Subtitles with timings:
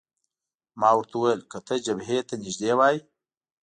[0.79, 2.97] ما ورته وویل: که ته جبهې ته نږدې وای.